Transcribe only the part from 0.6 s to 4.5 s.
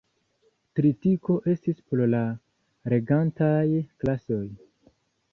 Tritiko estis por la regantaj klasoj.